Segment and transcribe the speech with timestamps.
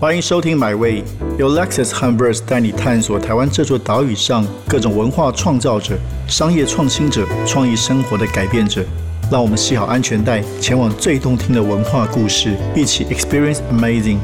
[0.00, 1.02] 欢迎收听《My Way》，
[1.40, 5.98] 由 Lexus h u m b e r s 带你探索台湾这座岛屿上各种文化创造者、
[6.28, 8.84] 商业创新者、创意生活的改变者。
[9.28, 14.18] 让我们系好安全带，前往最动听的文化故事，一起 Experience Amazing。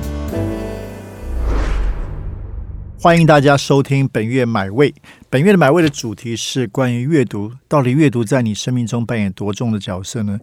[3.01, 4.95] 欢迎大家收听本月买位。
[5.29, 10.38] 本月的买位的主题是关于阅读，到底阅读在你生命中扮演多重的角色呢？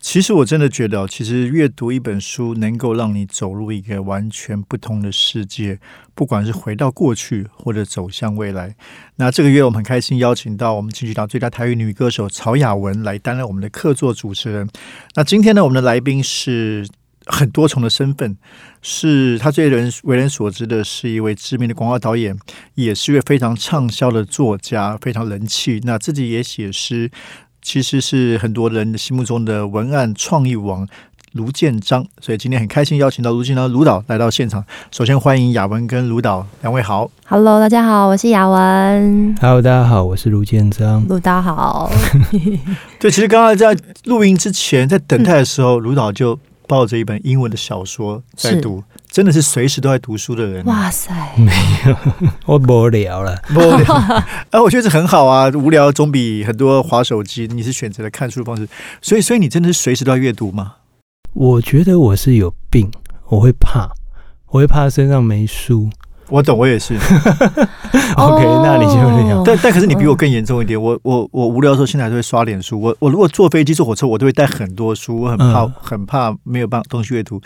[0.00, 5.78] 其实我真的觉得，其实阅读一本书能够让你走入一个完全不同的世界，
[6.14, 8.74] 不管是回到过去或者走向未来。
[9.16, 14.66] 那这个月我们很开心邀请到我们金曲奖最佳台语女歌手曹雅文来担任我们的客座主持人。
[15.14, 16.88] 那今天呢，我们的来宾是
[17.26, 18.38] 很多重的身份，
[18.80, 22.34] 是他最人为人所知的是一位知名的广告导演，
[22.74, 25.78] 也是一位非常畅销的作家，非常人气。
[25.84, 27.10] 那自己也写诗。
[27.72, 30.84] 其实是很多人心目中的文案创意王
[31.34, 34.64] 卢建章，所以今天很开心邀请到卢建章卢导来到现场。
[34.90, 39.36] 首先欢迎雅文跟卢导两位好，Hello，大家好，我是雅文。
[39.40, 41.06] Hello，大家好，我是卢建章。
[41.08, 41.88] 卢导好。
[42.98, 43.76] 对，其实刚刚在
[44.06, 48.82] 录音之前，在等待的时候，卢导就抱着一本英文的小说在读。
[49.10, 50.64] 真的是随时都在读书的人。
[50.66, 51.52] 哇塞，没
[51.86, 51.96] 有，
[52.46, 53.36] 我无聊了。
[53.50, 53.94] 无聊，
[54.50, 57.48] 哎， 我觉得这很好啊，无聊总比很多划手机。
[57.48, 58.68] 你是选择了看书的方式，
[59.02, 60.74] 所以，所以你真的是随时都在阅读吗？
[61.32, 62.90] 我觉得我是有病，
[63.28, 63.90] 我会怕，
[64.48, 65.90] 我会怕身上没书。
[66.28, 66.94] 我懂，我也是。
[68.16, 69.42] OK，那你就那样。
[69.44, 70.80] 但但可是你比我更严重一点。
[70.80, 72.80] 我我我无聊的时候，现在还是会刷脸书。
[72.80, 77.40] 我我如果坐飞机坐火车，我都会带很多书，我很怕很怕没有办东西阅读。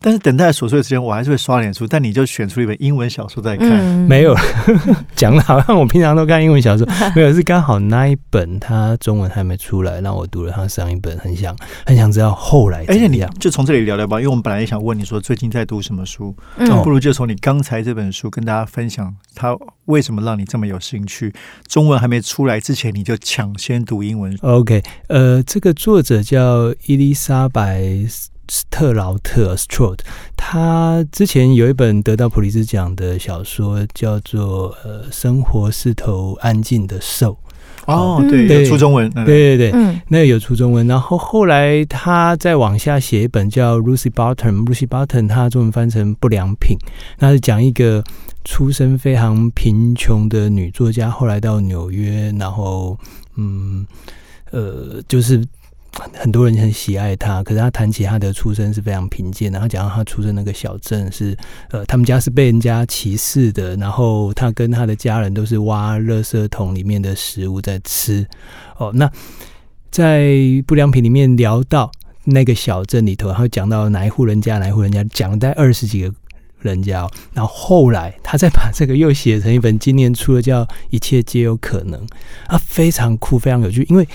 [0.00, 1.86] 但是等待琐碎的时间，我还是会刷脸书。
[1.86, 3.68] 但你就选出一本英文小说在看，
[4.08, 4.36] 没有
[5.16, 12.84] 讲的好像我平常都看英文小说， 没有是刚好那一本它中文还没出来，让我读了它上一本，很想很想知道后来。
[12.88, 21.32] 而且你就从这里聊聊吧，因为我们本来也想问你说最近在读什么书，嗯，不如就从你刚才这本书跟大家分享，它为什么让你这么有兴趣？
[21.66, 24.36] 中文还没出来之前，你就抢先读英文。
[24.42, 27.86] OK，呃，这个作者叫伊丽莎白。
[28.48, 30.00] 斯特劳特 （Strode），
[30.36, 37.32] 他之前有一本得到普利兹奖的小说，叫做《呃，生活是头安静的兽》。
[37.86, 39.08] 哦，对，有出中文。
[39.10, 40.86] 对对对，嗯，那个有出中文。
[40.86, 46.76] 然后后来他再往下写一本叫《Lucy Button》，Lucy Barton 他中文翻成不良品，
[47.18, 48.02] 那是讲一个
[48.44, 52.98] 出身非常贫穷的女作家，后来到纽约，然后
[53.36, 53.86] 嗯，
[54.50, 55.44] 呃，就是。
[56.12, 59.58] 很多人很喜爱他，可是他谈起他的出身是非常贫贱的。
[59.58, 61.36] 他讲到他出生那个小镇是，
[61.70, 68.26] 呃，他们家是被人家歧视的，然后他跟他的家人都是挖垃圾桶里面的食物在吃。
[68.76, 69.10] 哦，那
[69.90, 70.34] 在
[70.66, 71.90] 不良品里面聊到
[72.24, 76.14] 那个小镇里头，然后讲到哪一户人家，哪一户人家，讲了在二十几个
[76.60, 77.08] 人家。
[77.32, 82.00] 然后后来他再把这个又写成一本，今年出的叫《一切皆有可能》，
[82.48, 84.06] 啊，非常酷，非常有趣，因为。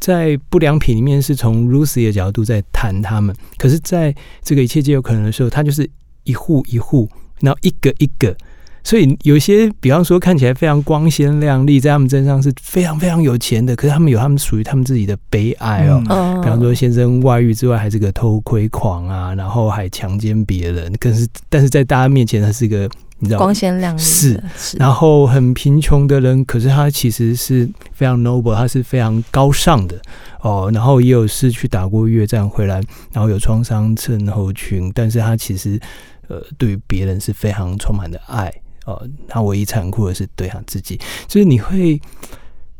[0.00, 5.88] 在不良品里面是从 Lucy 的角度在谈他们，可是在这个一切皆有可能的时候，他就是
[6.24, 7.08] 一户一户，
[7.40, 8.34] 然后一个一个，
[8.82, 16.02] 所以有些比方说看起来非常光鲜亮丽，在他们身上是非常非常有钱的，可是他们有他们属于他们自己的悲哀哦。
[16.42, 22.88] 比方说先生外遇之外还是个偷窥狂啊，然后还强奸别人，可是但是在大家面前他是个。
[23.22, 24.42] 你知道光鲜亮丽是，
[24.78, 30.00] 然后很贫穷的人，可是他其实是非常 noble，他是非常高尚的
[30.40, 30.70] 哦。
[30.72, 32.82] 然后也有是去打过越战回来，
[33.12, 35.78] 然后有创伤症候群，但是他其实
[36.28, 38.50] 呃对于别人是非常充满的爱
[38.86, 39.06] 哦。
[39.28, 40.98] 他唯一残酷的是对他自己，
[41.28, 42.00] 就是你会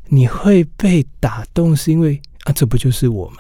[0.08, 3.36] 你会被打动，是因为啊，这不就是我们。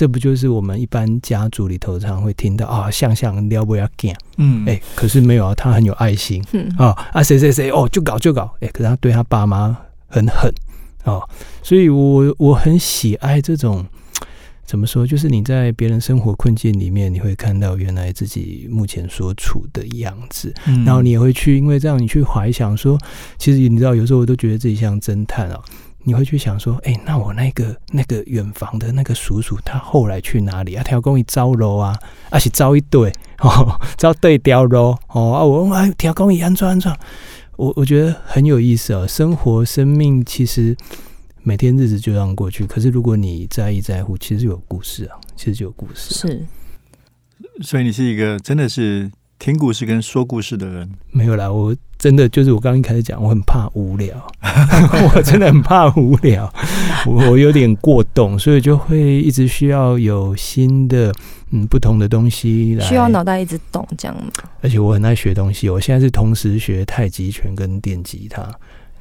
[0.00, 6.66] 这不就是我们一般家族里头常会听到啊，像像撩不要干，嗯，哎，可是没有啊，他很有爱心，嗯。
[6.78, 10.50] 啊啊，谁谁谁哦，就搞就搞，哎，可是他对他爸妈很狠
[11.04, 11.20] 哦，
[11.62, 13.84] 所以我我很喜爱这种
[14.64, 20.82] 怎么说，就是你在别人生活困境里面，你会看到原来自己目前所处的样子，嗯。
[20.86, 22.98] 然后你也会去，因为这样你去怀想说，
[23.36, 25.60] 其实你知道，有时候我都觉得自己像侦探啊。
[26.02, 30.82] 你会去想说，哎，那我那个那个远房的那个叔叔，他后来去哪里啊？
[30.82, 31.98] 条公一招楼啊，
[32.30, 35.44] 而且招一对 哦，招对雕楼哦啊！
[35.44, 36.96] 我哎，条公一安装安装，
[37.56, 39.06] 我我觉得很有意思哦。
[39.06, 40.76] 生活生命其实
[41.42, 46.14] 每天日子就这样过去，可是如果你在意在乎，其实有故事啊，其实就有故事。
[46.14, 46.46] 是，
[47.62, 49.10] 所以你是一个真的是
[49.40, 50.86] 听故事跟说故事的人。
[51.12, 54.14] 没有啦，我真的就是我刚刚一开始讲，我很怕无聊，
[55.14, 56.52] 我真的很怕无聊，
[57.06, 61.10] 我我有点过动，所以就会一直需要有新的
[61.52, 64.30] 嗯不同的东西来，需要脑袋一直动这样吗？
[64.60, 68.46] 而且我很爱学东西，我现在是同时学太极拳跟电吉他。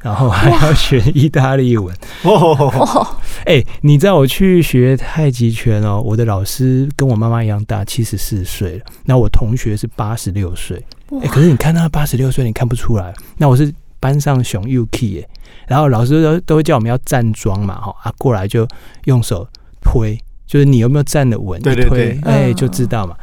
[0.01, 1.93] 然后还要学意大利文
[2.23, 8.85] 哦，哦， 哎、你知道我去学太极拳哦，我的老师跟我妈妈一样大，七十四岁了。
[9.03, 10.81] 那我同学是八十六岁，
[11.21, 13.13] 哎、可是你看他八十六岁，你看不出来。
[13.37, 15.29] 那我是班上熊 UK 耶，
[15.67, 18.65] 然后老师都都会叫我们要站桩嘛，哈啊，过来就
[19.03, 19.45] 用手
[19.81, 20.17] 推，
[20.47, 23.15] 就是你有没有站的稳，对一推对对哎、嗯就知道嘛。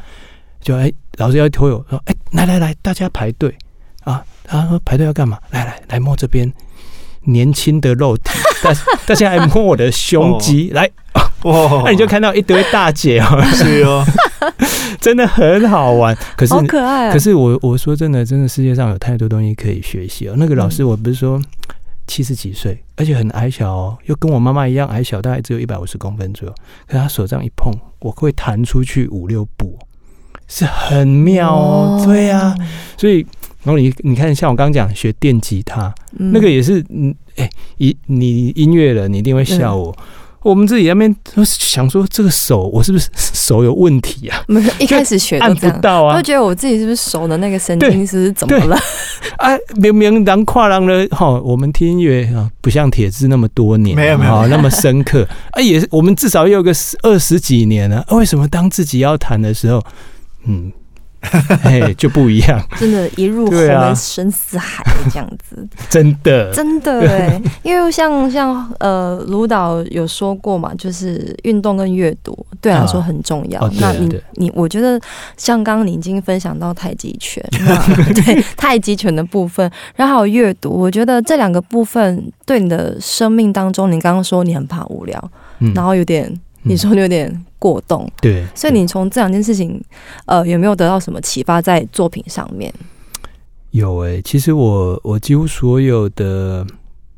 [0.60, 3.54] 就哎、老师要推我说，哎、来来来，大家排队
[4.04, 4.22] 啊。
[4.48, 5.36] 他说排队要干嘛？
[5.50, 6.52] 来来来摸这边
[7.26, 8.30] 年轻的肉体，
[8.62, 8.72] 大
[9.06, 10.90] 大家来摸我的胸肌， 来，
[11.42, 14.04] 哇，那 你就看到一堆大姐哦，是哦，
[15.00, 16.16] 真的很好玩。
[16.36, 17.12] 可是好可爱啊！
[17.12, 20.34] 可是我我说真的，真的世界上有太多东西可以学习哦。
[20.36, 21.40] 那个老师，嗯我不是说
[22.06, 26.54] 七十几岁，而且很矮小哦，又跟我妈妈一样矮小，大概只有一百五十公分左右。
[26.86, 29.78] 可是他手这样一碰，我会弹出去五六步，
[30.46, 32.02] 是很妙哦。
[32.06, 32.54] 对啊，
[32.96, 33.26] 所以
[33.66, 39.92] 然后你你看，像我刚刚讲学电吉他，嗯那个也是，嗯，哎、一你音乐人，你一定会笑我。
[40.42, 44.40] 我们自己那边都想说，这个手我是不是 手有问题啊？
[44.46, 46.22] 没有一开始学按不都这样，到啊都！
[46.22, 48.78] 觉得我自己是不是手的那个神经是是怎么了？
[49.38, 58.14] 啊，明明当跨浪了哈，我们听音乐啊，不像铁子那么多年，没有没有啊，那么深刻啊，也是我们至少也有个十二十几年了、啊。
[58.16, 59.82] 为什么当自己要弹的时候，
[60.44, 60.70] 嗯，
[61.62, 63.86] 嘿，就不一样，真的，一入红对啊。
[63.86, 67.40] 门深似海这样子， 真的，真的哎。
[67.62, 73.60] 因为像像呃，卢导有说过嘛，就是运动跟阅读对来说很重要。
[73.80, 74.22] 那你对。
[74.34, 75.00] 你，我觉得
[75.36, 77.44] 像刚刚你已经分享到太极拳，
[78.14, 85.30] 对太极拳的部分，然后还有阅读，我觉得这两个部分对你的生命当中，你刚刚说你很怕无聊，
[85.60, 85.72] 嗯。
[85.74, 86.32] 然后有点。
[86.68, 87.32] 你说你有点
[87.66, 89.82] 过动，对，所以你从这两件事情，
[90.26, 92.72] 呃，有没有得到什么启发在作品上面？
[93.72, 96.64] 有诶、其实我我几乎所有的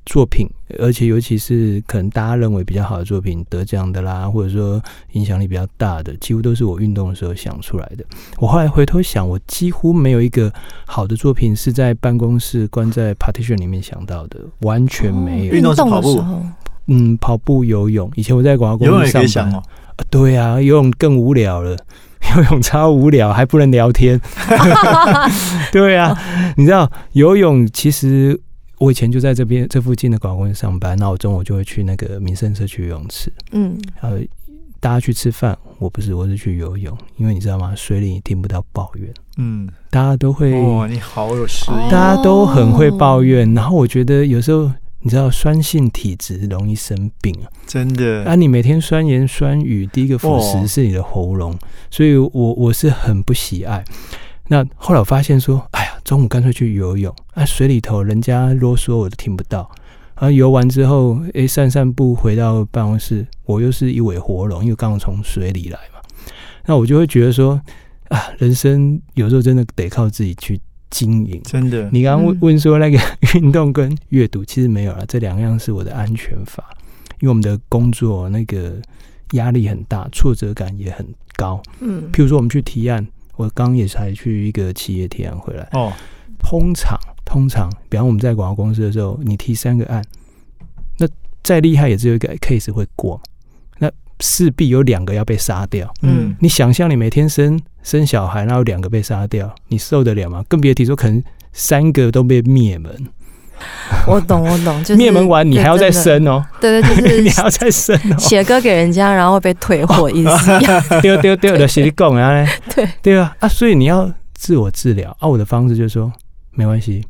[0.07, 0.49] 作品，
[0.79, 8.05] 而且尤其是可能大家认为比较好的作品得奖的啦，或者说影响力比较大的，几乎都是我运动的时候想出来的。
[8.39, 10.51] 我后来回头想，我几乎没有一个
[10.87, 15.53] 好的作品是在办公室关在 partition 里面想到的，完全没有。
[15.53, 16.43] 运动是跑步的时候，
[16.87, 19.63] 嗯，跑步、游泳，以前我在广告游泳也可公司上班，以想哦，
[19.99, 21.77] 啊对啊，游泳更无聊了。
[22.37, 24.21] 游泳超无聊，还不能聊天。
[25.73, 26.19] 对啊，
[26.57, 28.39] 你知道游泳其实
[28.79, 34.19] 我以前就在这边这附近的广告公司上班，那我中午就会去那个民生社区游泳池，嗯，然后
[34.81, 37.73] 大家去吃饭，我不是，我是去游泳，因为你知道吗？
[37.77, 39.09] 水里你听不到抱怨，
[39.39, 44.71] 嗯，大家都会，哇，你好有诗哦意，大家都很会抱怨，然后我觉得有时候。
[45.01, 47.47] 你知道酸性体质容易生病啊！
[47.67, 51.57] 真的啊，你每天酸言酸语，第一个腐哦蚀是你的喉咙，
[51.91, 53.85] 所以我我是很不喜爱。
[54.49, 59.71] 那后来我发现说，哎呀，中午干脆去游泳啊，水里头人家啰嗦我都听不到。
[60.15, 66.01] 啊，游完之后，诶，散散步回到办公室，我又是一尾活龙，因为刚刚从水里来嘛。
[66.67, 67.61] 那我就会觉得说，
[68.09, 71.41] 啊，人生有时候真的得靠自己去经营。
[71.45, 72.39] 真的，你刚刚问嗯。
[72.41, 72.99] 问说那个
[73.35, 76.65] 运动跟阅读，其实没有了，这两样是我的安全法，
[77.21, 78.75] 因为我们的工作那个
[79.33, 81.07] 压力很大，挫折感也很
[81.37, 81.63] 高。
[81.81, 83.07] 嗯，譬如说我们去提案，
[83.37, 85.93] 我刚也才去一个企业提案回来，哦，
[86.39, 90.03] 通常通常，比方我们在广告公司的时候，你提三个案，
[90.99, 91.07] 那
[91.43, 93.38] 再厉害也只有一个 case 会过，那
[94.21, 95.93] 势必有两个要被杀掉。
[96.03, 100.45] 嗯，你想象你每天生生小孩，然后两个被杀掉，你受得了吗？
[100.49, 101.23] 更别提说可能
[101.53, 102.93] 三个都被灭门，
[104.07, 110.83] 我懂，我懂，就是灭门完你还要再生哦，真的对对，你就是 还要再生哦，写歌给人家，然后会被退货，意思一样。
[111.03, 112.47] 丢丢丢的谁讲啊？
[112.75, 115.29] 对，对啊啊，所以你要自我治疗啊。
[115.29, 116.13] 我的方式就是说，
[116.53, 117.05] 没关系，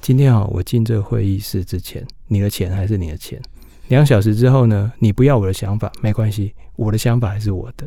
[0.00, 3.40] 今天啊，我进这个会议室之前，你的钱还是你的钱。
[3.88, 7.86] 两小时之后呢，你不要我的想法没关系，我的想法还是我的。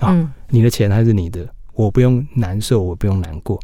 [0.00, 3.58] 啊嗯你的钱还是你的，我不用难受，我不用难过。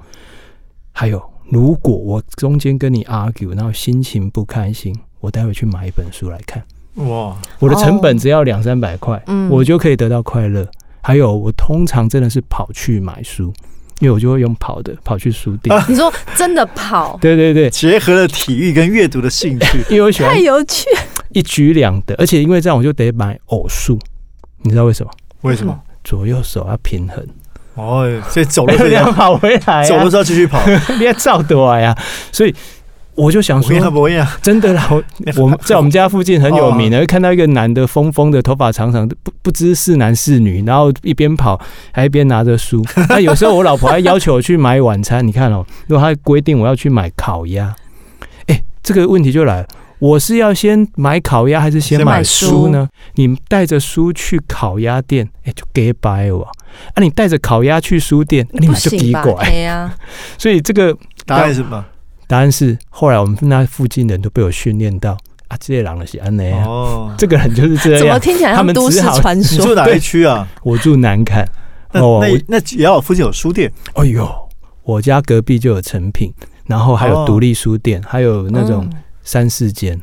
[0.93, 6.63] 还有，如果我中间跟你 argue，然后心情不开心，我待会去买一本书来看，
[6.95, 10.67] 哇，我的成本哦只要两三百块，嗯我就可以得到快乐。
[11.03, 13.53] 还有，我通常真的是跑去买书，
[13.99, 15.77] 因为我就会用跑的跑去书店。
[15.77, 20.87] 啊 你说真的跑，对对对，结合了体育跟阅读的兴趣， 因为我喜欢太有趣。
[21.33, 23.99] 一举两得，而且因为这样我就得买偶数，
[24.63, 25.11] 你知道为什么？
[25.43, 25.79] 为什么？
[26.05, 27.25] 左右手要平衡。
[27.75, 30.61] 哦，所以走路 是你要要跑回来、啊，走路是要继续跑，
[30.99, 31.97] 你要照得来呀。
[32.31, 32.55] 所以
[33.15, 33.69] 我就想说。
[34.43, 35.03] 真的啦，我
[35.43, 41.59] 我们在我们家附近很有名的，会看到一个男的疯疯的，头发长长的，不不知是男是女，然后一边跑
[41.93, 42.85] 还一边拿着书。
[43.09, 47.75] 那有时候我老婆还要求我去买晚餐，你看哦，如果她规定我要去买烤鸭，
[48.49, 49.69] 哎，这个问题就来了。
[50.03, 52.89] 我是要先买烤鸭还是先买书呢？
[53.15, 56.45] 你带着书去烤鸭店，哎、就给掰哦。
[56.95, 59.23] 啊，你带着烤鸭去书店，你不买就行吧？
[59.23, 59.45] 奇怪。
[59.49, 59.95] 对呀，
[60.37, 60.93] 所以这个
[61.25, 61.85] 答案是什么？
[62.27, 65.13] 答案是，后来我们那附近人都被我训练到
[65.47, 67.99] 啊，这些人是安内啊，哦，这个人就是这样。
[68.01, 69.59] 怎么听起来他像都市们只好传说？
[69.59, 70.49] 你住哪一区啊？
[70.65, 71.49] 我住南坎，
[71.93, 74.29] 那哦，那那也要附近有书店哎呦，
[74.83, 76.35] 我家隔壁就有成品，
[76.67, 80.01] 然后还有哦独立书店，还有那种嗯三四间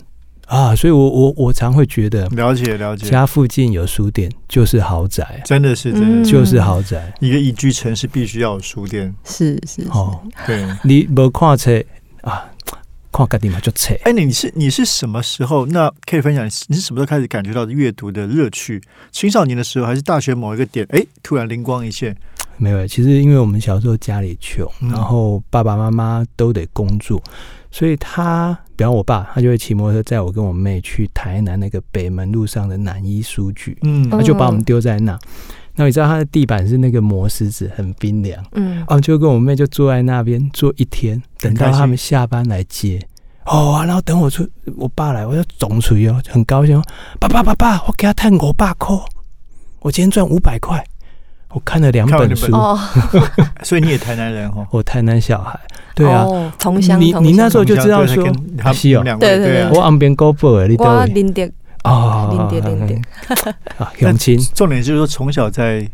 [0.48, 9.14] 啊，所以我我我常会觉得了解了解，家附近有书店就是豪宅，真的是真的就是豪宅一个宜居城市必须要有书店。
[9.24, 10.20] 是是是，哦。
[10.48, 11.72] 对，你无看册
[12.22, 12.50] 啊，
[13.12, 13.94] 看家己嘛就册。
[14.06, 15.68] 哎，你是你是什么时候？
[15.68, 18.82] 那可以分享，你是什么时候开始感觉到阅读的乐趣？
[19.12, 20.84] 青少年的时候，还是大学某一个点？
[20.90, 22.16] 哎，突然灵光一现。
[22.58, 27.22] 没有，其实因为我们小时候家里穷，嗯然后爸爸妈妈都得工作，
[27.72, 34.10] 所以他，比方我爸，他就会骑摩托车载我跟我妹去台南那个北门路上的南一书局，嗯。
[34.10, 35.18] 他就把我们丢在那。
[35.76, 43.00] 那你知道他的地板是那个磨石子，很冰凉，嗯，啊，就跟我妹就坐在那边坐一天，等到他们下班来接。
[43.46, 44.46] 哦、啊，然后等我出，
[44.76, 46.84] 我爸来，我就总出哦，很高兴哦，
[47.20, 48.96] 爸爸爸爸，我给他探五百块，
[49.80, 50.84] 我今天赚五百块，
[51.54, 52.80] 我看了两本本书， 哦，
[53.64, 54.66] 所以你也台南人哦。
[54.72, 55.60] 我台南小孩，
[55.96, 59.00] 对啊，哦，同乡，你你那时候就知道对说跟他是哦。
[59.00, 61.52] 们两位对对对我岸边高步的，你都我林蝶
[61.84, 63.02] 哦，零点零点
[63.78, 65.90] 啊，永清，重点就是说，从小在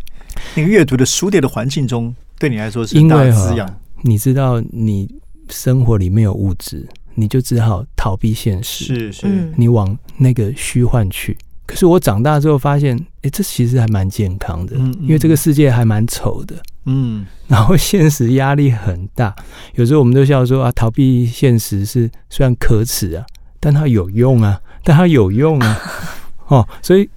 [0.56, 3.68] 那个阅读的书店的环境中，对你来说是因为大滋养。
[4.02, 5.10] 你知道你
[5.50, 11.38] 生活里没有物质，你就只好逃避现实，是是，嗯，你往那个虚幻去。
[11.66, 16.56] 可是我长大之后发现，哎、这其实还蛮健康的，嗯因为这个世界还蛮丑的，
[16.86, 19.36] 嗯，然后现实压力很大。
[19.74, 23.26] 有时候我们都笑说啊，逃避现实是虽然可耻啊，
[23.60, 25.80] 但它有用啊，但它有用啊。
[26.48, 27.10] 哦，所以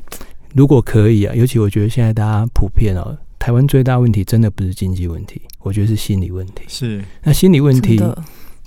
[0.54, 6.62] 如果可以啊，尤其我觉得现在大家普遍哦，台湾最大问题真的不是经济问题，我觉得是心理问题。
[6.66, 8.02] 是那心理问题，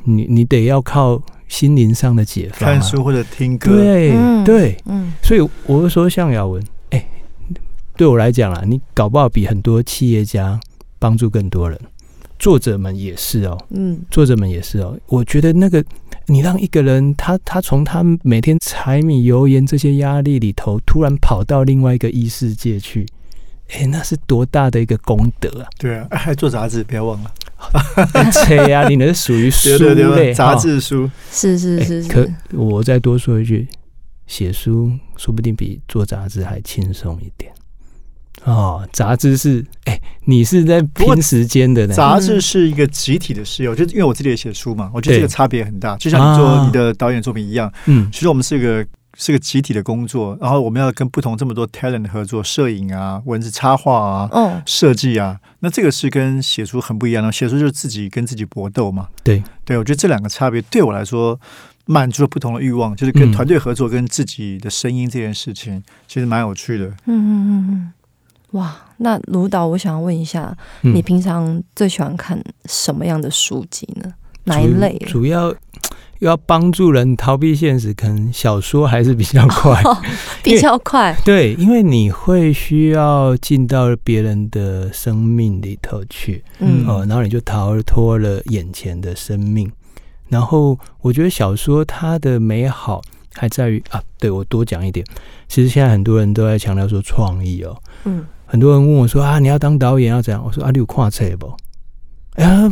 [0.04, 1.20] 你你得要靠
[1.52, 2.74] 心灵上的解放、啊。
[2.74, 7.06] 看书或者听歌，对、嗯对，嗯，所以我就说，像雅文，哎、
[7.98, 10.58] 对我来讲啦，你搞不好比很多企业家
[10.98, 11.78] 帮助更多人，
[12.40, 14.98] 作者们也是哦，嗯，作者们也是哦。
[15.08, 15.84] 我觉得那个，
[16.28, 23.06] 你让一个人，他他从他每天柴米油盐这些压力里头，突然跑到另外一个异世界去，
[23.74, 25.68] 哎、那是多大的一个功德啊！
[25.78, 27.32] 对啊，哎还做杂志，不要忘了，
[28.32, 32.04] 切呀、你那是属于书对对类对，杂志书，是是哎是。
[32.08, 33.68] 可，我再多说一句，
[34.28, 37.52] 写书说不定比做杂志还轻松一点。
[38.44, 41.94] 哦，杂志是哎、你是在拼时间的呢。
[41.94, 46.66] 杂志是一个集体的事业，我觉得因为我自己也写书嘛，我觉得对这个差别很大，就像你做啊。
[46.66, 48.84] 你的导演作品一样，嗯，其实我们是一个
[49.18, 57.32] 是个集体的工作，然后我们要跟不同这么多 talent 合作，摄影啊、文字插画啊、哦，设计啊，那这个是跟写书很不一样的。
[57.32, 59.08] 写书就是自己跟自己搏斗嘛。
[59.24, 61.40] 对，对我觉得这两个差别对我来说
[61.86, 66.86] 满足了不同的欲望，就是跟嗯团队合作、跟自己的声音这件事情，其实蛮有趣的。
[66.86, 67.94] 嗯嗯嗯嗯，
[68.52, 74.14] 哇，那卢导，我想要问一下，嗯你平常最喜欢看什么样的书籍呢？
[74.46, 74.98] 哪一主类？
[75.08, 75.54] 主要
[76.22, 79.82] 要帮助人逃避现实，可能小说还是比较快。
[80.44, 89.72] 比较快，对，因为你会需要进到别人的生命里头去，嗯哦，然后你就逃脱了眼前的生命。
[90.30, 93.02] 然后我觉得小说它的美好
[93.34, 95.06] 还在于啊，对我多讲一点。
[95.48, 97.76] 其实现在很多人都在强调说创意哦，
[98.06, 100.44] 嗯，很多人问我说啊，你要当导演要怎样？
[100.46, 101.52] 我说啊，你有跨册不？
[102.36, 102.72] 哎呀，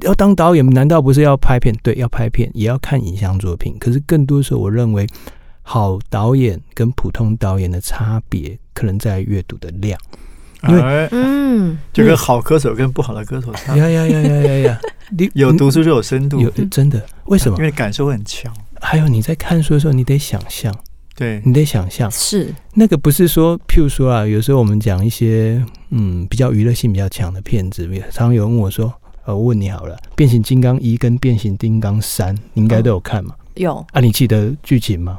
[0.00, 1.74] 要当导演难道不是要拍片？
[1.82, 3.76] 对，要拍片，也要看影像作品。
[3.78, 5.06] 可是更多时候，我认为
[5.62, 9.98] 好导演跟普通导演的差别，可能在阅读的量。
[10.66, 14.80] 因为哎，嗯，就跟好歌手跟不好的歌手差，呀呀呀呀呀呀！
[15.16, 17.04] 你有读书就有深度，有真的？
[17.26, 17.64] 为什么因？
[17.64, 18.50] 为感受很强。
[18.80, 20.74] 还有你在看书的时候，你得想象，
[21.14, 28.90] 对，你得想象，是，那个不是说，譬如说啊，有时候我们讲一些嗯比较娱乐性比较强的片子，常常有人问我说，
[29.26, 33.34] 呃，我问你好了，《变形金刚一》跟《变形金刚三》，你应该都有看嘛？
[33.54, 35.18] 有，啊，你记得剧情吗？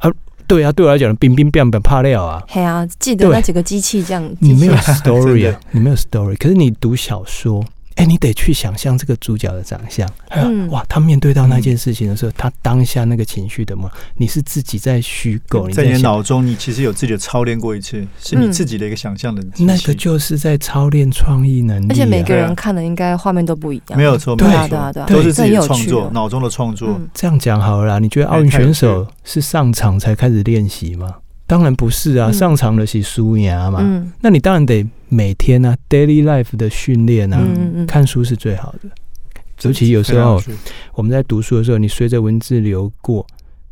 [0.00, 0.10] 啊，
[0.48, 2.42] 对啊，对我来讲，冰冰变变怕料啊。
[2.48, 7.64] 嘿啊，记得那几个机器这样，你没有 story 啊， 你没有 story，可是你读小说，
[7.98, 10.68] 哎、你得去想象这个主角的长相，还有、嗯。
[10.70, 23.98] 哇，他面对到那件事情的时候，他当下那个情绪的嘛，你是自己在虚构，你在你的脑中，你其实有自己的操练过一次，是你自己的一个想象的那个就是在操练创意能力、啊，而且每个人看的应该画面都不一样。
[23.98, 26.88] 没有错，对没有错对啊对啊都是自己有创作，脑中的创作。
[26.88, 31.16] 嗯，这样讲好了啦，你觉得奥运选手是上场才开始练习吗？
[31.48, 32.32] 当然不是啊，嗯。
[32.32, 33.80] 上场的是输牙嘛。
[33.82, 34.12] 嗯。
[34.20, 38.88] 那你当然得每天啊，daily life 的训练啊，嗯嗯嗯，看书是最好的。
[39.62, 40.40] 尤其有时候
[40.94, 43.26] 我们在读书的时候，你随着文字流过，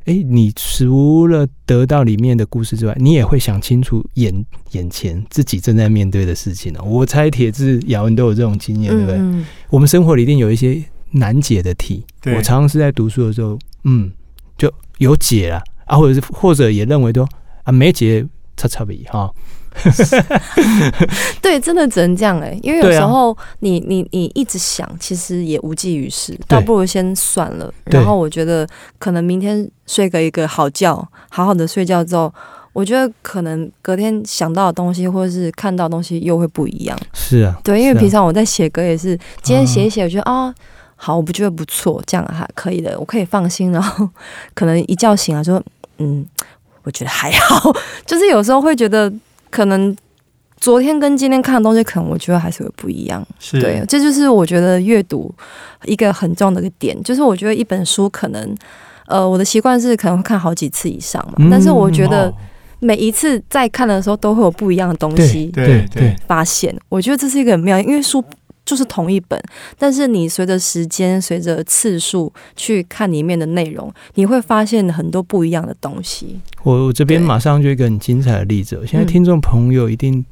[0.07, 9.17] 哎，你除了得到里面的故事之外，你也会想清楚眼眼前自己正在面对的事情呢、我猜铁志、雅文都有这种经验，对不对？
[9.17, 14.11] 嗯我们生活里一定有一些难解的题，我常常是在读书的时候，嗯，
[14.59, 17.25] 就有解了啊，或者是或者也认为都
[17.67, 18.25] 啊没解，
[18.57, 19.29] 差差别哈，
[21.43, 27.71] 对，真的只能这样哎、因为有时候你你你一直想，其实也无济于事，倒不如先算了。
[27.85, 28.67] 然后我觉得
[28.99, 30.97] 可能明天睡个一个好觉，
[31.29, 32.33] 好好的睡觉之后，
[32.73, 36.97] 我觉得可能隔天想到的东西或者是看到的东西又会不一样。
[37.13, 40.55] 是啊，对，因为平常我在写歌也是，今天写一写，我觉得啊。
[40.99, 43.71] 好，我不觉得不错，这样还可以的，我可以放心。
[43.71, 44.09] 然后
[44.55, 45.63] 可能一觉醒来说，
[45.99, 46.25] 嗯，
[46.87, 47.71] 我觉得还好。
[48.07, 49.13] 就是有时候会觉得，
[49.51, 49.95] 可能
[50.59, 53.27] 昨天跟今天看的东西，可能我觉得还是会不一样。
[53.39, 55.31] 是对，这就是我觉得阅读
[55.85, 58.55] 一个很重要的一个点，就是我觉得一本书可能，
[59.07, 62.35] 呃，我的习惯是可能会看好几次以上嘛，嗯但是我觉得哦
[62.79, 68.25] 每一次在看的时候都会有不一样的东西对对对发现，我觉得这是一个很妙，因为书。
[68.67, 69.41] 就是同一本，
[69.79, 76.41] 但是你随着时间、随着次数去看里面的内容，你会发现很多不一样的东西。
[76.65, 80.23] 我我这边马上就一个很精彩的例子，现在嗯听众朋友一定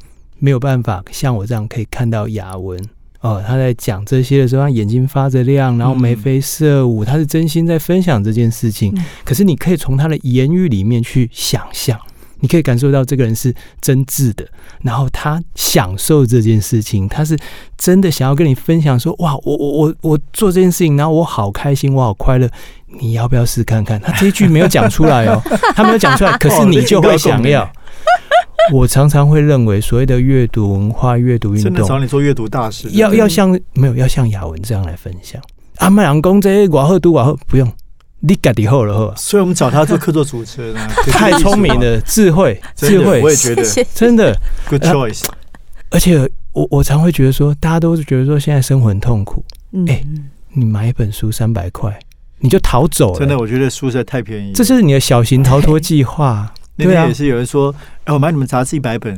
[0.41, 2.79] 没有办法像我这样可以看到雅文。
[3.21, 8.93] 哦，他在讲这些的时候，他眼睛发着亮，然后眉飞色舞，他是真心在分享这件事情。
[8.95, 11.99] 嗯可是你可以从他的言语里面去想象，
[12.41, 14.47] 你可以感受到这个人是真挚的，
[14.83, 17.39] 然后他享受这件事情，他是
[17.79, 22.49] 真的想要跟你分享说，哇，我我我我做这件事情，然后我好开心，我好快乐。
[23.01, 24.01] 你要不要试看看？
[24.01, 25.43] 他这一句没有讲出来哦，
[25.75, 27.69] 他没有讲出来，可是你就会想要。
[28.73, 35.39] 我常常会认为，所谓的阅读文化、阅读运真的动，找你做阅读大师，要要像没有要像雅文这样来分享。
[35.79, 37.71] 阿，麦阳公这我好读我好不用，
[38.27, 43.63] 你家己好了好，所以我们找他做客座主持人啊， 太聪明了，智慧真的，智慧我，也觉得。
[43.95, 44.35] 真的。
[44.67, 45.25] good choice。
[45.91, 46.19] 而且
[46.53, 50.03] 我我常会觉得说，大家都是觉得说现在生活很痛苦，嗯，哎
[50.55, 51.99] 你买一本书三百块，
[52.39, 54.53] 你就逃走了，真的，我觉得书实在太便宜。
[54.53, 56.53] 这就是你的小型逃脱计划。
[56.77, 57.73] 对啊那边也是有人说，
[58.05, 59.15] 哎，我买你们杂志一百本，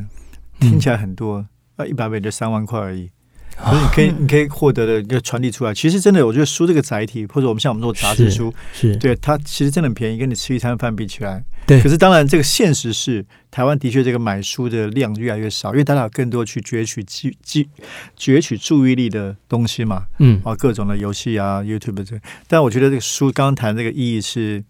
[0.61, 3.09] 嗯听起来很多，啊，一百本就三万块而已。
[3.57, 5.75] 可是你可以，你可以获得的一个传递出来。
[5.75, 11.43] 其实真的，我觉得书这个载体，或者我们像我们做杂志是书，是，对它其实真的很便宜，跟你吃一餐饭比起来。
[11.67, 17.69] 对可是当然，这个现实是台湾的确这个买书的量越来越少，因为大家有更多去攫取记记
[18.17, 22.17] 攫取注意力的东西嘛，嗯，啊，各种的游戏啊，YouTube 这。
[22.47, 24.63] 但我觉得这个书刚刚谈这个意义是，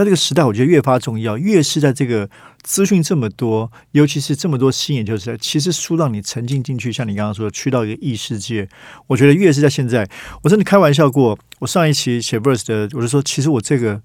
[0.00, 2.28] 在这个时代，我觉得越发重要，越是在这个
[2.62, 8.68] 资讯这么多，尤其是这么多新研究时代，其实书让你沉浸进去，像你刚刚说的，去到一个异世界，
[9.06, 10.08] 我觉得越是在现在，
[10.42, 14.00] 我真的开玩笑过，我上一期写 verse 的，我就说，其实我这个。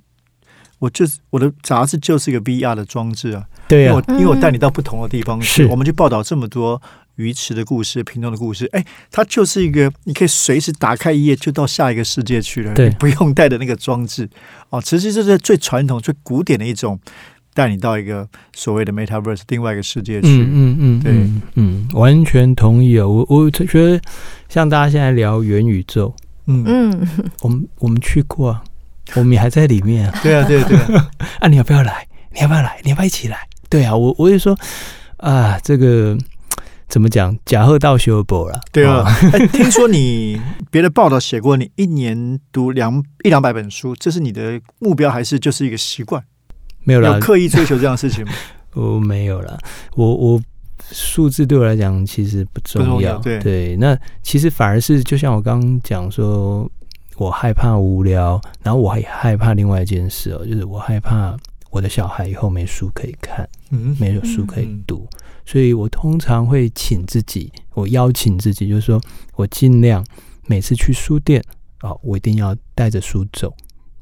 [0.80, 6.80] 我就是我的杂志就是一个 VR 的装置啊，对呀、因为我因为我带你到不同的地方去，我们去报道这么多
[7.16, 14.30] 鱼池的故事、屏东的故事，哎，它就是一个你可以随时打开一页就到下一个世界去了，对你不用带的那个装置
[14.70, 14.82] 哦。
[14.82, 17.00] 其实这是最传统、最古典的一种，
[17.54, 20.28] 带你到一个所谓的 Metaverse 另外一个世界去。
[20.28, 23.08] 嗯嗯嗯，对嗯嗯，完全同意哦。
[23.08, 24.02] 我我觉得
[24.50, 26.14] 像大家现在聊元宇宙，
[26.48, 27.08] 嗯，嗯，
[27.42, 28.64] 我们我们去过啊，
[29.16, 30.20] 我们也还在里面啊。
[30.22, 32.06] 对啊，对啊对啊，啊，你要不要来？
[32.34, 32.78] 你要不要来？
[32.84, 33.48] 你要不要一起来？
[33.70, 34.58] 对啊，我我就说
[35.18, 36.18] 啊，这个
[36.88, 37.38] 怎么讲？
[37.46, 39.06] 假贺到修博了，对啊
[39.52, 40.40] 听说你
[40.72, 46.24] 别的报道写过，你一年读两一两百本书，这是你的目标，还是就是一个习惯？
[46.84, 47.14] 没有啦。
[47.16, 48.32] 有，刻意追求这样的事情吗？
[48.74, 49.58] 我 没有啦，
[49.96, 50.42] 我我
[50.92, 53.40] 数字对我来讲其实不重要，对。
[53.40, 56.70] 对那其实反而是就像我刚刚讲说，
[57.18, 61.36] 我害怕无聊，然后我还害怕另外一件事哦，就是我害怕
[61.72, 65.08] 我的小孩以后没书可以看，嗯，没有书可以嗯读，
[65.46, 69.00] 所以我通常会请自己，我邀请自己，就是说
[69.36, 70.04] 我尽量
[70.48, 71.44] 每次去书店
[71.82, 73.54] 哦，我一定要带着书走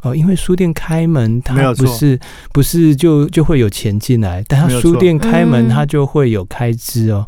[0.03, 2.19] 哦，因为书店开门，它没有错不是
[2.53, 7.25] 不是就就会有钱进来，但它没有错书店开门，嗯它就会有开支哦。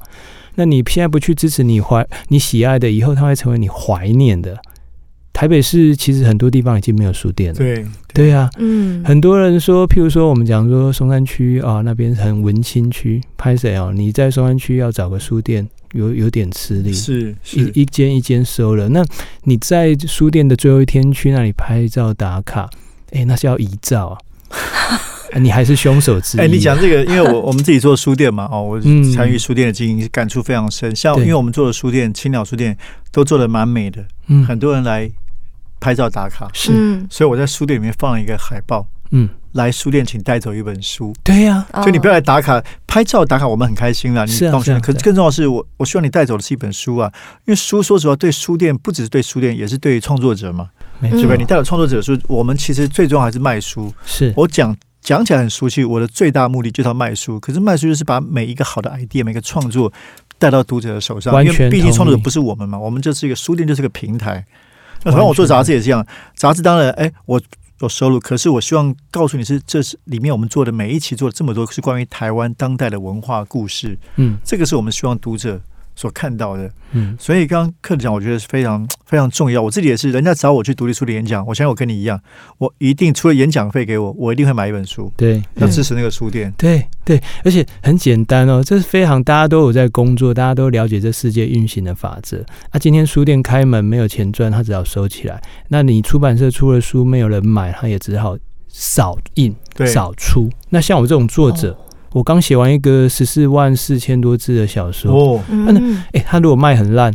[0.56, 4.58] 那你现在不去支持你怀你喜爱的，以后它会成为你怀念的。
[5.36, 13.92] 台北市其实很多地方已经没有书店了，对对啊，嗯，很多人说，譬如说我们讲说松山区啊，那边很文青区，拍谁哦？
[13.94, 18.88] 你在松山区要找个书店，有有点吃力，是是一一间一间收了。
[18.88, 19.04] 那
[19.44, 22.70] 你在书店的最后一天去那里拍照打卡，
[23.12, 24.18] 哎、那是要遗照啊。
[25.34, 26.42] 啊你还是凶手之一。
[26.42, 30.96] 哎、你讲这个，因为我 我们自己做书店嘛，哦，我嗯参与书店的经营，感触非常深。
[30.96, 32.78] 像因为我们做的书店，青鸟书店
[33.12, 35.12] 都做的蛮美的，嗯很多人来
[35.86, 36.72] 拍照打卡，是。
[36.74, 41.14] 嗯，所以我在书店里面放了一个海报，嗯，来书店请带走一本书。
[41.24, 41.84] 对呀、哦。
[41.84, 44.26] 所以你不要来打卡拍照打卡，我们很开心啦。
[44.26, 47.12] 你是啊放心可是更重要的是，我我希望你带走的是一本书啊，
[47.46, 51.38] 因为书说实话，对书店不只是对书店，也是对创作者嘛，没错，对不对？
[51.38, 53.94] 你带有创作者的书，我们其实最重要还是卖书。
[54.08, 54.34] 是。
[54.36, 57.40] 我讲讲起来很熟悉，我的最大目的就是要卖书。
[57.40, 59.94] 可是卖书就是把每一个好的 idea、每个创作
[60.40, 64.44] 带到读者的手上，完全因为毕竟创作者不是我们嘛，我们就是一个书店，就是个平台。
[65.06, 67.42] 那同样，我做杂志也是这样，杂志当然，哎，我
[67.80, 74.38] 有收入，可是我希望告诉你是，这是里面我们做的每一期做了这么多是关于台湾当代的文化故事，嗯。
[74.44, 75.62] 这个是我们希望读者
[75.96, 76.70] 所看到的。
[76.92, 79.62] 嗯所以刚刚课讲，我觉得是非常非常重要。
[79.62, 82.20] 我自己也是，人家找我去独立书的演讲，我相信我跟你一样，
[82.58, 86.54] 我一定除了演讲费给我，我一定会买一本书，对对要支持那个书店。
[86.58, 92.44] 对对，而且很简单哦，这是非常大家都有在工作，大家都了解这世界运行的法则。
[92.70, 95.42] 啊，今天书店开门没有钱赚，他只好收起来。
[95.68, 98.38] 那你出版社出了书没有人买，他也只好
[98.70, 100.50] 少印对，少出。
[100.70, 101.78] 那像我这种作者，
[102.16, 107.14] 我刚写完一个十四万四千多字的小说，哦，嗯，诶，他如果卖很烂，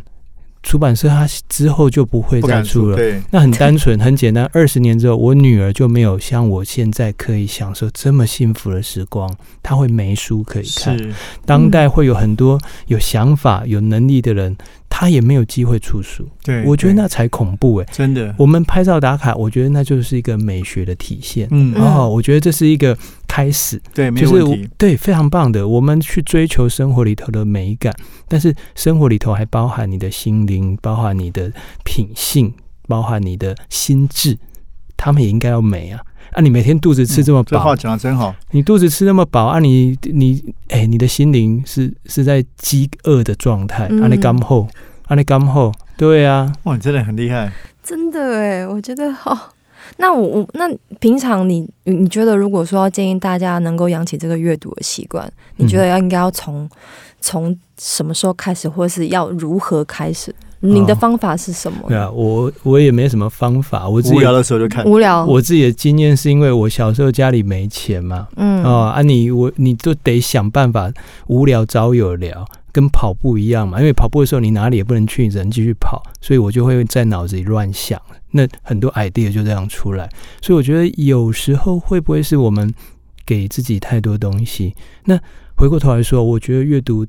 [0.63, 2.99] 出版社他之后就不会再出了。
[2.99, 4.45] 对，那很单纯，很简单。
[4.53, 10.99] 二十年之后，我女儿就没有像我现在可以享受这么幸福的时光，她会没书可以看。
[11.47, 14.55] 当代会有很多有想法、有能力的人，
[14.91, 16.29] 他也没有机会出书。
[16.43, 17.87] 对，我觉得那才恐怖诶。
[17.91, 21.49] 真的，我们拍照打卡，我觉得那就是一个美学的体现。
[21.53, 22.95] 嗯，嗯哦，我觉得这是一个
[23.27, 24.69] 开始，对，没就是我有问题。
[24.77, 25.67] 对非常棒的。
[25.67, 27.95] 我们去追求生活里头的美感，
[28.29, 31.51] 但是生活里头还包含你的心灵，包含你的
[31.85, 32.53] 品性，
[32.87, 34.37] 包含你的心智，
[34.97, 36.03] 他们也应该要美啊！
[36.33, 44.69] 啊，你每天肚子吃这么饱，这话讲的真好，你肚子吃那么饱啊你，你哎、你的心灵是是在饥饿的状态，嗯啊，你干后，
[45.07, 47.53] 啊，你干后，对啊，哇，你真的很厉害。
[47.83, 49.55] 真的哎，我觉得好。
[49.97, 56.69] 那我我那平常你你你觉得，如果说要建议大家能够养起这个阅读的习惯，你觉得要应该要从
[57.21, 60.33] 从什么时候开始，或是要如何开始？
[60.61, 61.79] 你的哦方法是什么？
[61.89, 70.93] 对啊，我我也没什么方法，我自己无聊的时候就看，无聊，我自己的经验是因为我小时候家里没钱嘛，嗯哦啊你我你都得想办法，
[71.29, 73.79] 无聊找有聊，跟跑步一样嘛。
[73.81, 78.01] 因为跑步的时候你哪里也不能去，只能继续跑，所以我就会在脑子里乱想，
[78.33, 80.09] 那很多 idea 就这样出来。
[80.43, 82.71] 所以我觉得有时候会不会是我们
[83.25, 84.75] 给自己太多东西？
[85.05, 85.19] 那
[85.57, 87.07] 回过头来说，我觉得阅读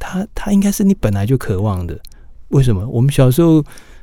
[0.00, 1.96] 它它应该是你本来就渴望的。
[2.48, 2.86] 为什么？
[2.88, 3.62] 我们小时候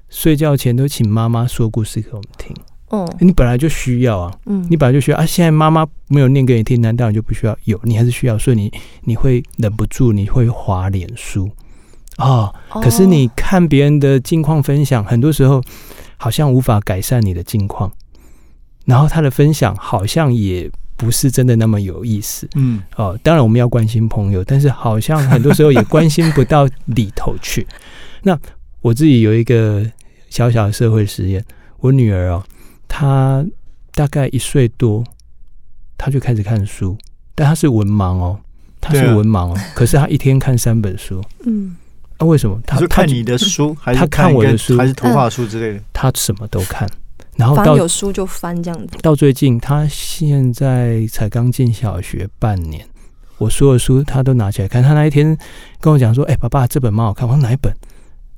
[0.09, 2.55] 睡觉前都请妈妈说故事给我们听，
[2.89, 4.31] 哦你本来就需要啊。
[4.45, 7.57] 嗯你本来就需要啊，现在妈妈没有念给你听，难道你就不需要？
[7.63, 11.49] 有，你还是需要，所以你你会忍不住，你会滑脸书
[12.17, 15.61] 啊、哦可是你看别人的近况分享，很多时候
[16.17, 17.91] 好像无法改善你的近况，
[18.85, 23.19] 然后他的分享好像也不是真的那么有意思嗯，哦。
[23.21, 27.65] 当然我们要关心朋友，但是好像很多时候也关心不到里头去。
[28.25, 28.37] 那
[28.81, 29.85] 我自己有一个
[30.29, 31.45] 小小的社会实验，
[31.77, 32.43] 我女儿哦，
[32.87, 33.45] 她
[33.93, 35.03] 大概一岁多，
[35.95, 36.97] 她就开始看书，
[37.35, 38.39] 但她是文盲哦，
[38.81, 41.77] 她是文盲哦，可是她一天看三本书，嗯
[42.17, 42.55] 啊，为什么？
[42.55, 45.83] 你她她说看你的书，还是他看我的书还是图画书之类的？
[45.93, 46.89] 她什么都看，
[47.37, 48.97] 然后到正有书就翻这样子。
[49.03, 52.87] 到最近，她现在才刚进小学半年，
[53.37, 54.81] 我所有书她都拿起来看。
[54.81, 55.37] 她那一天
[55.79, 57.71] 跟我讲说：“哎、爸爸，这本蛮好看。”我说：“哪一本？”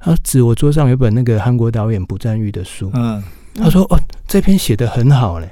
[0.07, 2.89] 她指我桌上有本那个韩国导演朴赞玉的书。
[2.93, 3.21] 嗯，
[3.55, 5.49] 他说：“哦，这篇写的很好嘞。”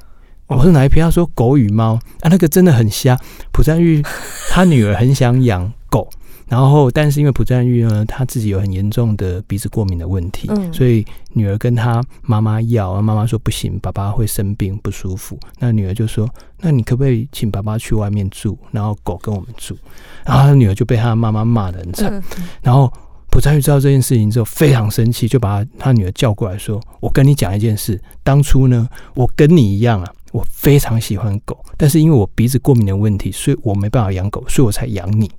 [0.47, 1.03] 哦我说哪一篇？
[1.03, 3.19] 他说《狗与猫》啊，那个真的很瞎。
[3.51, 4.01] 朴赞玉
[4.49, 6.07] 他女儿很想养狗，
[6.47, 15.37] 然后但是因为朴赞玉呢，他自己有很严重的鼻子过敏的问题，嗯所以女儿跟他妈妈要，啊妈妈说不行，爸爸会生病不舒服。
[15.57, 16.29] 那女儿就说
[16.61, 19.75] ：“那你可不可以请爸爸去外面住，然后狗跟我们住？”
[20.23, 22.13] 然后他女儿就被他妈妈骂的很惨。
[22.13, 22.23] 嗯
[22.61, 22.91] 然后
[23.36, 35.30] 朴赞玉知道这件事情之后非常生气，就把他女儿叫过来说：“我跟你讲一件事，当初呢，我跟你一样啊，我非常喜欢狗，但是因为我鼻子过敏的问题，所以我没办法养狗，所以我才养你。”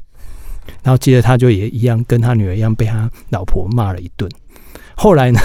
[0.85, 4.31] 然后接着他就也一样跟他女儿一样被他老婆骂了一顿。
[4.95, 5.41] 后来呢？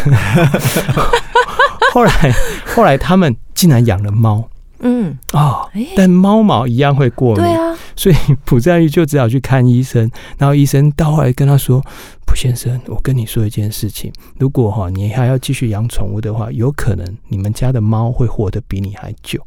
[1.94, 2.36] 后来
[2.66, 4.50] 后来他们竟然养了猫
[4.82, 7.44] 嗯，哦，哎，但猫毛一样会过敏。
[7.44, 8.16] 对啊，所以
[8.46, 11.82] 朴赞玉就只好去看医生，然后医生到后来跟他说
[12.26, 19.40] ：“朴先生，我跟你说一件事情，如果哈你还要继续养宠物的话，有可能你们家的猫会活得比你还久。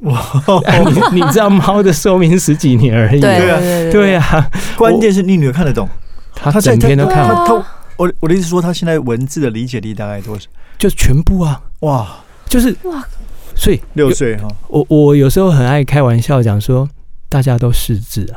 [0.00, 0.22] 哇，
[1.12, 3.58] 你你知道猫的寿命十几年而已，对对啊。
[3.60, 5.88] 对对啊，关键是你女儿看得懂。
[6.34, 7.26] 他他在整天都看。
[7.26, 10.46] 完，对啊他我我的意思说，她现在文字的理解力大概多少？
[10.78, 12.06] 就全部啊，哇，
[12.46, 13.02] 就是哇，
[13.56, 16.88] 所以六岁哈，我我有时候很爱开玩笑讲说，
[17.28, 18.36] 大家都识字啊，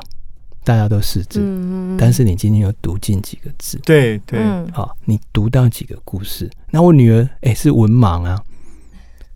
[0.64, 3.78] 大家都识字，嗯但是你今天有读进几个字？
[3.86, 6.50] 对对，嗯好，你读到几个故事？
[6.72, 8.42] 那我女儿哎、是文盲啊，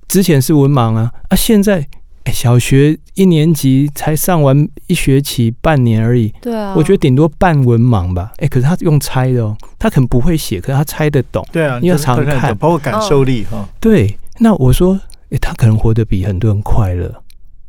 [0.07, 1.85] 之前是文盲啊，啊现在
[2.23, 8.31] 哎、小学一年级才上完一学期半年而已，对啊，我觉得顶多半文盲吧。
[8.37, 11.45] 哎、可是他用猜的哦，他可能不会写，可是他猜得懂。
[11.51, 13.67] 对啊，因为就是常看包括感受力哈。
[13.81, 14.97] 对，那我说，
[15.33, 17.13] 哎、他可能活得比很多人快乐。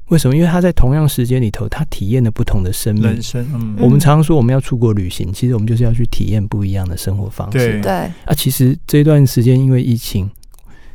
[0.08, 0.36] 为什么？
[0.36, 3.22] 因为他在同样时间里头，他体验了不同的生命人。
[3.22, 7.58] 生，嗯，我们常常说我们要出国旅行，其实我们就是要去体验不一样的生活方式。
[7.58, 10.30] 对对，啊，其实这段时间因为疫情，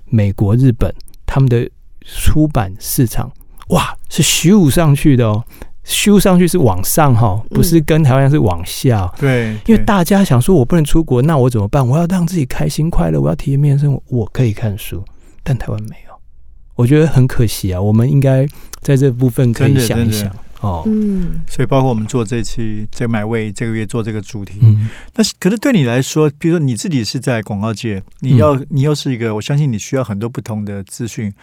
[0.05, 0.93] 美国、日本
[1.25, 1.67] 他们的
[2.05, 3.31] 出版市场
[3.69, 5.43] 哇是咻上去的哦，
[5.83, 11.85] 咻上去是往上哈，不是跟台湾一样是往下哦、对，因为大家想说我不能出国，那我怎么办？
[11.85, 15.03] 我要让自己开心快乐，我要体验面生活，我可以看书，
[15.43, 16.08] 但台湾没有，
[16.79, 17.81] 我觉得很可惜啊。
[17.81, 18.47] 我们应该
[18.81, 20.83] 在这部分可以想一想哦。
[20.85, 31.33] 嗯，所以包括我们做这期这买位这个月做这个主题，嗯那是可是对你来说，比如说你自己是在广告界，你要、你又是一个，我相信你需要很多不同的资讯。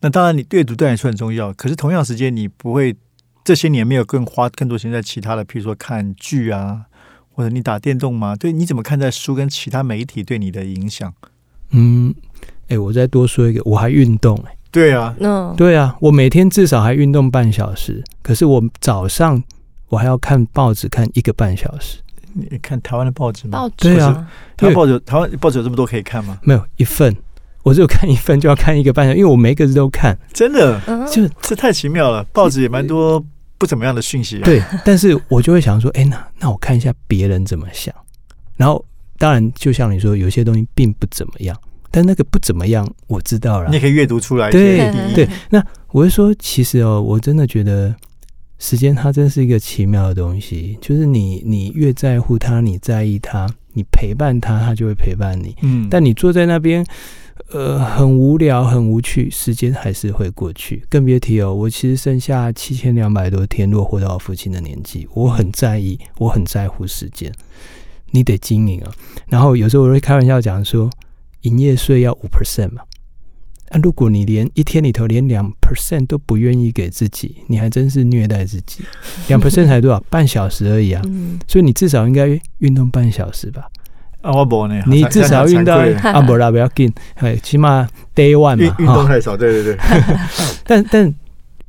[0.00, 2.96] 那当然，你阅读对你来说很重要，可是同样时间你不会
[3.44, 6.86] 这些年没有更花更多时间在其他的，譬如说看剧啊，
[7.34, 8.34] 或者你打电动吗？
[8.34, 11.12] 对，你怎么看待书跟其他媒体对你的影响？
[11.70, 12.14] 嗯，
[12.68, 19.42] 哎、我再多说一个，我还运动哎、对啊，嗯，对啊，我每天至少还运动半小时，可是我早上
[19.88, 21.98] 我还要看报纸看一个半小时，
[22.32, 23.58] 你看台湾的报纸吗？
[23.58, 24.26] 报纸对啊
[24.56, 26.38] 台湾报纸，台湾报纸有这么多可以看吗？
[26.42, 27.14] 没有一份，
[27.62, 32.22] 我只有看一份就要看一个半小时，因为我每一个字都看，真的，嗯，就这太奇妙了。
[32.32, 33.24] 报纸也蛮多
[33.58, 34.42] 不怎么样的讯息、啊。
[34.44, 37.94] 对，但是我就会想说，哎、那那我看一下别人怎么想，
[38.56, 38.84] 然后
[39.18, 41.56] 当然就像你说，有些东西并不怎么样，
[41.90, 44.78] 但那个不怎么样我知道了你也，可以阅读出来对。
[45.14, 47.94] 对，那我是说，其实哦，我真的觉得
[48.58, 55.54] 时间它真是一个奇妙的东西，就是你你越在乎它，你在意它，你陪伴它，它就会陪伴你。
[55.62, 56.84] 嗯，但你坐在那边，
[57.50, 60.82] 呃，很无聊、很无趣，时间还是会过去。
[60.88, 67.32] 更别提哦，我其实剩下七千两百多天，若活到我父亲的年纪，我很在意，我很在乎时间。
[68.10, 68.90] 你得经营啊。
[69.28, 70.88] 然后有时候我会开玩笑讲说，
[71.46, 72.82] 营业税要五 percent 嘛。
[73.70, 78.84] 啊，如果你连一天里头连两 percent 都不愿意给自己，你还真是虐待自己。
[79.28, 79.98] 两 percent 才多少？
[80.08, 81.02] 半小时而已啊。
[81.04, 83.66] 嗯，所以你至少应该运动半小时吧。
[84.22, 89.78] 啊，我不呢，你至少运到这样很惭愧啊，不啦，不要紧，哎，起码 day one 嘛，运运动太少，对对对，
[90.66, 91.14] 但但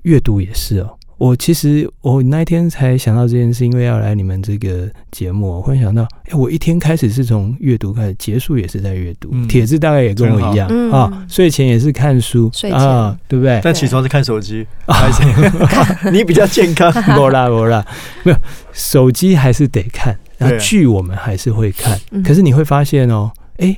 [0.03, 0.96] 阅读也是哦。
[1.17, 9.29] 我其实我那一天才想到这件事，因为要来你们这个节目，我忽然想到，哎，我一天开始是从阅读开始，结束也是在阅读。
[9.31, 13.59] 嗯子大概也跟我一样啊嗯，睡前也是看书睡前啊，对不对？
[13.63, 16.91] 但起床是看手机，还是你比较健康？
[17.15, 17.85] 不 啦不啦，
[18.23, 18.37] 没有
[18.71, 21.99] 手机还是得看，然后剧我们还是会看。
[22.11, 23.75] 嗯可是你会发现哦，哎，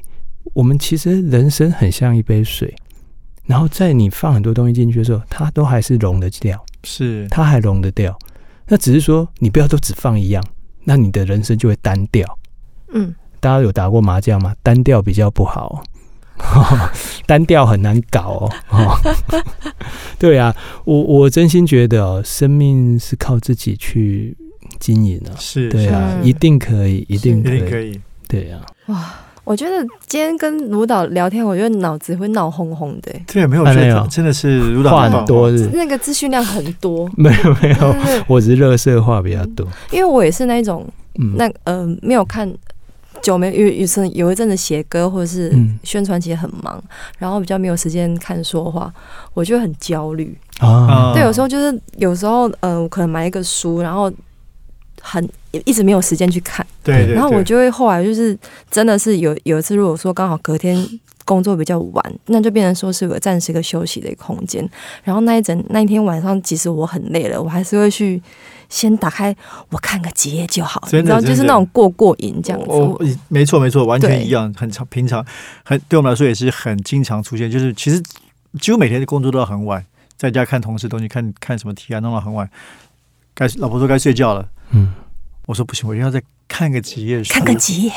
[0.53, 2.75] 我们其实人生很像一杯水，
[3.45, 8.17] 然后在你放很多东西进去的时候，它都还是溶得掉，是它还融得掉。
[8.67, 10.43] 那只是说你不要都只放一样，
[10.83, 12.37] 那你的人生就会单调。
[12.93, 14.53] 嗯，大家有打过麻将吗？
[14.63, 15.83] 单调比较不好。
[17.27, 18.95] 单调很难搞哦，哦
[20.17, 24.35] 对啊，我我真心觉得哦，生命是靠自己去
[24.79, 28.01] 经营啊，是，对啊，嗯一定可以，一定一可以，定可以。
[28.27, 28.61] 对啊，
[29.49, 33.95] 我觉得今天跟卢导聊天，我觉得脑子会闹哄哄的，对，没有，没有。
[33.95, 37.09] 得真的是如话很多是，那个资讯量很多。
[37.17, 37.95] 没有没有，
[38.27, 40.85] 我只是乐色话比较多，因为我也是那种
[41.19, 42.47] 嗯，那呃没有看
[43.23, 45.79] 久没有有时有一阵子写歌或者是嗯。
[45.83, 46.79] 宣传其实很忙，
[47.17, 48.93] 然后比较没有时间看说话，
[49.33, 50.37] 我就很焦虑。
[50.59, 54.11] 啊，对，有时候就是有时候呃，我可能买一个书，然后
[55.01, 56.65] 很一直没有时间去看。
[56.83, 58.37] 对对，然后我就会后来就是
[58.69, 60.87] 真的是有有一次，如果说刚好隔天
[61.25, 64.67] 工作比较晚，那就变成说是有个暂时一个休息的一个空间。
[65.03, 68.21] 然后那一整那一天晚上，其实我很累了，我还是会去
[68.69, 69.35] 先打开
[69.69, 72.65] 我看个几页就好，真的你知道，就是那种过过瘾这样子。
[72.67, 75.23] 我我没错没错，完全一样，很常平常，
[75.63, 77.49] 很对我们来说也是很经常出现。
[77.51, 78.01] 就是其实
[78.59, 79.85] 几乎每天的工作都要很晚，
[80.17, 82.49] 在家看同事东西，看看什么题啊，弄到很晚。
[83.35, 84.93] 该老婆说该睡觉了，嗯，
[85.45, 87.91] 我说不行，我一定要再看个几页书，看个几页，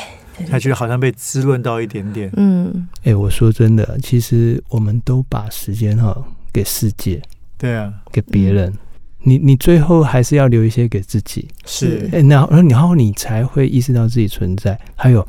[0.49, 2.31] 他觉得好像被滋润到一点点。
[2.35, 6.15] 嗯，哎、我说真的，其实我们都把时间哈
[6.51, 7.21] 给世界，
[7.57, 8.73] 对啊，给别人，
[9.19, 11.47] 你你最后还是要留一些给自己。
[11.65, 12.09] 是。
[12.11, 14.79] 哎、然后然后你才会意识到自己存在。
[14.95, 15.25] 还有，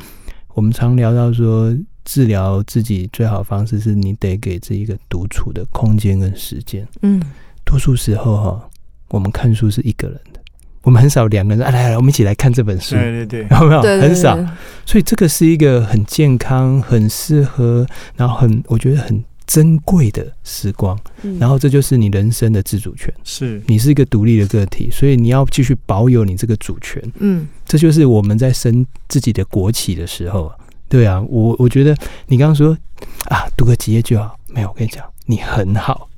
[0.55, 6.87] 我们常聊到说，治疗自己最好方式是你得给自己一个独处的空间跟时间。
[7.03, 7.23] 嗯，
[7.65, 8.71] 多数时候哈，
[9.09, 10.41] 我们看书是一个人的，
[10.85, 11.67] 我们很少两个人。
[11.67, 13.83] 啊，来来，我们一起来看这本书，对对对，有没有？
[13.83, 14.39] 对对很少。
[14.87, 20.99] 所以这个是一个很健康、很适合，然后很我觉得很珍贵的时光。
[21.23, 23.13] 嗯然后这就是你人生的自主权。
[23.25, 27.03] 是你是一个独立的个体，所以你要继续保有你这个主权。
[27.19, 30.57] 嗯这就是我们在升自己的国企的时候啊。
[30.87, 32.77] 对啊，我我觉得你刚刚说
[33.25, 36.09] 啊，读个几页就好，没有，我跟你讲，你很好，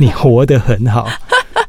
[0.00, 1.06] 你活得很好，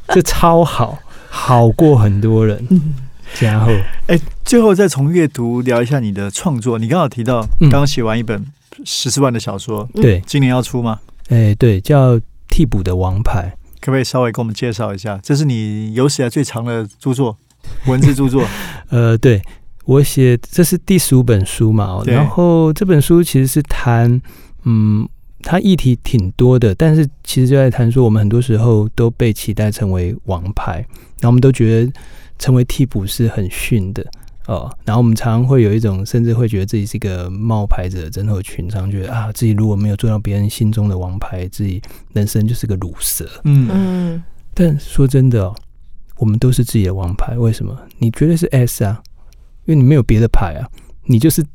[0.08, 0.98] 这超好，
[1.30, 2.66] 好过很多人。
[2.70, 2.96] 嗯
[3.40, 3.72] 然后，
[4.08, 6.80] 哎，最后再从阅读聊一下你的创作。
[6.80, 8.44] 你刚好提到嗯刚刚写完一本
[8.84, 11.00] 十四万的小说，嗯对，今年要出吗？
[11.30, 13.56] 哎，对，叫替补的王牌。
[13.80, 15.20] 可不可以稍微给我们介绍一下？
[15.22, 17.38] 这是你有史以来最长的著作，
[17.86, 18.44] 文字著作。
[18.90, 19.40] 呃，对
[19.86, 24.20] 我写这是第十五本书嘛，哦然后这本书其实是谈，
[24.64, 25.08] 嗯，
[25.44, 30.86] 它议题挺多的，但是其实就在谈说，我们很多时候都被期待成为王牌，
[31.20, 31.92] 然后我们都觉得
[32.38, 34.06] 成为替补是很逊的。
[34.48, 41.80] 哦，然后我们常常会有一种，甚至会觉得自己是一个冒牌者症候群，常常觉得啊，自己如果没有做到别人心中的王牌，自己
[42.14, 43.30] 人生就是个卤蛇。
[43.44, 44.24] 嗯，嗯
[44.56, 45.56] 但说真的哦，
[46.18, 47.38] 我们都是自己的王牌。
[47.38, 47.78] 为什么？
[48.00, 49.00] 你绝对是 S 啊，
[49.66, 50.68] 因为你没有别的牌啊，
[51.06, 51.46] 你就是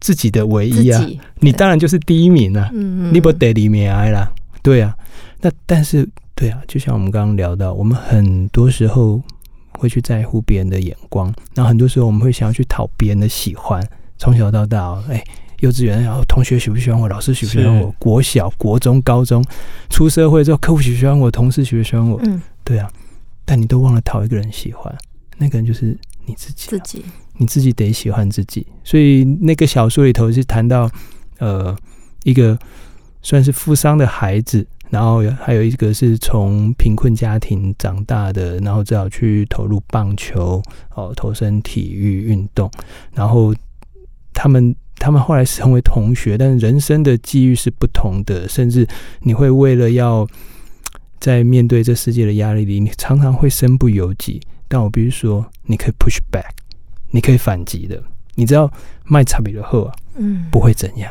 [0.00, 1.06] 自己的唯一啊，
[1.40, 4.30] 你当然就是第一名啊，嗯你不得里面挨啦，
[4.62, 4.96] 对啊。
[5.40, 9.22] 那但是对啊，就像我们刚刚聊到，我们很多时候
[9.78, 13.82] 会去在乎别人的眼光，然后很多时候我们会想要去讨别人的喜欢，
[14.18, 15.22] 从小到大哦，哎。
[15.60, 19.42] 幼稚园，然后同学喜不喜欢我，老师喜不喜欢我是，国小、国中、高中，
[19.88, 22.38] 出社会之后，客户喜不喜欢我，同事喜不喜欢我，嗯。
[22.62, 22.86] 对啊，
[23.46, 24.94] 但你都忘了讨一个人喜欢，
[25.38, 27.02] 那个人就是你自己啊、自己，
[27.38, 28.66] 你自己得喜欢自己。
[28.84, 30.90] 所以那个小说里头是谈到，
[31.38, 31.76] 呃，
[32.24, 32.58] 一个
[33.22, 40.62] 算是富商的孩子，然后还有一个是从贫困家庭长大的，然后只好去投入棒球，
[40.94, 42.70] 哦，投身体育运动，
[43.12, 43.54] 然后
[44.32, 44.74] 他们。
[44.98, 48.88] 他们后来成为同学，但人生的际遇是不同的，甚至
[49.20, 50.26] 你会为了要
[51.20, 54.40] 在面对这世界的压力里，你常常会身不由己。
[54.68, 56.48] 但我必须说，你可以 push back，
[57.16, 58.00] 你可以反击的。
[58.34, 58.70] 你知道
[59.04, 61.10] 卖差比的后啊，嗯，不会怎样，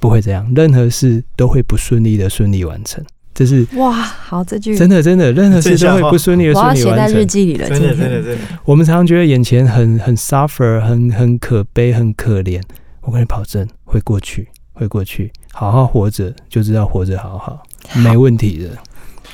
[0.00, 3.02] 不会怎样，任何事都会不顺利的顺利完成。
[3.32, 7.28] 这是哇，好，这句真的，真的，任何事都会不顺利的我要顺利完写在日成。
[7.28, 7.68] 记里了。
[7.68, 12.60] 真的真的真的，我们常常觉得眼前很很 suffer，很很可悲，很可怜。
[13.02, 15.30] 我跟你保证，会过去，会过去。
[15.52, 17.62] 好好活着，就知道活着好好，
[18.02, 18.70] 没问题的。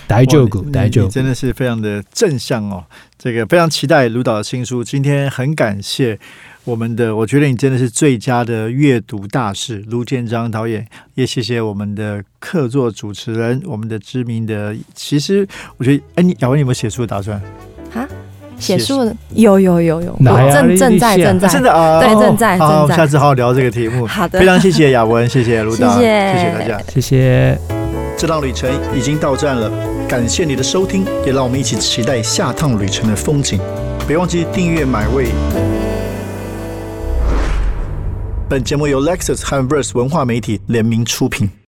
[0.06, 1.08] 大哇丈夫，你大丈夫。
[1.08, 2.84] 你真的是非常的正向哦。
[3.18, 4.84] 这个非常期待卢导的新书。
[4.84, 6.18] 今天很感谢
[6.64, 14.76] 我们的，我觉得你真的是最佳的阅读大使卢建章导演，也谢谢我们的客座主持人，我们的知名的。
[14.94, 15.46] 其实
[15.78, 17.40] 我觉得，哎，你雅文有没有写书的打算？
[17.94, 18.06] 啊，
[18.58, 20.18] 写书的有有有有，
[20.52, 24.06] 正正在正在啊正在真的啊，对哦正在好，下次好好聊这个题目。
[24.06, 26.80] 好的非，常谢谢雅文，谢谢卢导，谢谢谢谢大家。
[26.92, 27.58] 谢谢。
[28.16, 29.70] 这趟旅程已经到站了，
[30.08, 33.58] 感谢你的收听，也让我们一起期待下趟旅程的风景。
[34.06, 35.28] 别忘记订阅买位。
[38.48, 41.50] 本节目由 Lexus 和 Verse 文化媒体联名出品。